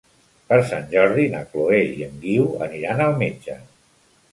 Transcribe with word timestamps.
Per 0.53 0.57
Sant 0.71 0.87
Jordi 0.93 1.25
na 1.35 1.43
Chloé 1.51 1.83
i 1.99 2.07
en 2.07 2.17
Guiu 2.25 2.49
aniran 2.69 3.07
al 3.09 3.17
metge. 3.23 3.61